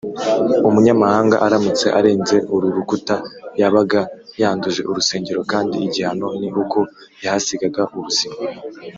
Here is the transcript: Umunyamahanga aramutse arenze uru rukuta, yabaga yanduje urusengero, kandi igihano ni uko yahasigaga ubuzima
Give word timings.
Umunyamahanga 0.69 1.35
aramutse 1.45 1.87
arenze 1.99 2.37
uru 2.55 2.67
rukuta, 2.75 3.15
yabaga 3.59 4.01
yanduje 4.41 4.81
urusengero, 4.89 5.41
kandi 5.51 5.75
igihano 5.85 6.27
ni 6.41 6.49
uko 6.63 6.79
yahasigaga 7.23 7.81
ubuzima 7.97 8.35